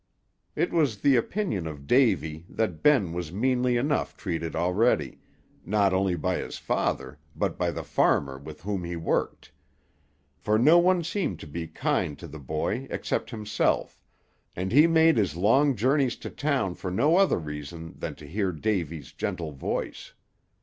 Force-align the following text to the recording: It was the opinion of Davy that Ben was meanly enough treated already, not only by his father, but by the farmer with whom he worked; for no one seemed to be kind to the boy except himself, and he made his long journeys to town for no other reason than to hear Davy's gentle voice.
It 0.55 0.73
was 0.73 0.97
the 1.01 1.15
opinion 1.15 1.67
of 1.67 1.85
Davy 1.85 2.43
that 2.49 2.81
Ben 2.81 3.13
was 3.13 3.31
meanly 3.31 3.77
enough 3.77 4.17
treated 4.17 4.55
already, 4.55 5.19
not 5.63 5.93
only 5.93 6.15
by 6.15 6.37
his 6.37 6.57
father, 6.57 7.19
but 7.35 7.55
by 7.55 7.69
the 7.69 7.83
farmer 7.83 8.39
with 8.39 8.61
whom 8.63 8.83
he 8.83 8.95
worked; 8.95 9.51
for 10.35 10.57
no 10.57 10.79
one 10.79 11.03
seemed 11.03 11.39
to 11.41 11.45
be 11.45 11.67
kind 11.67 12.17
to 12.17 12.25
the 12.27 12.39
boy 12.39 12.87
except 12.89 13.29
himself, 13.29 14.01
and 14.55 14.71
he 14.71 14.87
made 14.87 15.17
his 15.17 15.35
long 15.35 15.75
journeys 15.75 16.15
to 16.15 16.31
town 16.31 16.73
for 16.73 16.89
no 16.89 17.17
other 17.17 17.37
reason 17.37 17.93
than 17.99 18.15
to 18.15 18.25
hear 18.25 18.51
Davy's 18.51 19.11
gentle 19.11 19.51
voice. 19.51 20.13